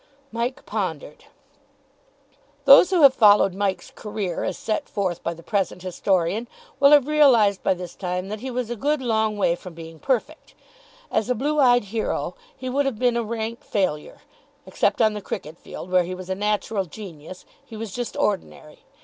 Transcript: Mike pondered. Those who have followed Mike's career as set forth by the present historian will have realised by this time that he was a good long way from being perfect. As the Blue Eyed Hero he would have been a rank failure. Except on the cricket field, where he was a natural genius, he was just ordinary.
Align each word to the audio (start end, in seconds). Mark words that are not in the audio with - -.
Mike 0.31 0.65
pondered. 0.65 1.25
Those 2.65 2.89
who 2.89 3.03
have 3.03 3.13
followed 3.13 3.53
Mike's 3.53 3.91
career 3.93 4.43
as 4.43 4.57
set 4.57 4.89
forth 4.89 5.21
by 5.21 5.35
the 5.35 5.43
present 5.43 5.83
historian 5.83 6.47
will 6.79 6.89
have 6.89 7.05
realised 7.05 7.61
by 7.61 7.75
this 7.75 7.93
time 7.93 8.29
that 8.29 8.39
he 8.39 8.49
was 8.49 8.71
a 8.71 8.75
good 8.75 8.99
long 8.99 9.37
way 9.37 9.55
from 9.55 9.75
being 9.75 9.99
perfect. 9.99 10.55
As 11.11 11.27
the 11.27 11.35
Blue 11.35 11.59
Eyed 11.59 11.83
Hero 11.83 12.33
he 12.57 12.67
would 12.67 12.87
have 12.87 12.97
been 12.97 13.15
a 13.15 13.21
rank 13.23 13.63
failure. 13.63 14.21
Except 14.65 15.03
on 15.03 15.13
the 15.13 15.21
cricket 15.21 15.59
field, 15.59 15.91
where 15.91 16.01
he 16.03 16.15
was 16.15 16.31
a 16.31 16.33
natural 16.33 16.85
genius, 16.85 17.45
he 17.63 17.77
was 17.77 17.93
just 17.93 18.17
ordinary. 18.17 18.79